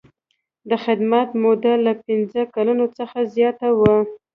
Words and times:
د 0.69 0.71
خدمت 0.83 1.29
موده 1.43 1.73
له 1.85 1.93
پنځه 2.05 2.41
کلونو 2.55 2.85
څخه 2.97 3.17
زیاته 3.35 3.67
وي. 3.79 3.95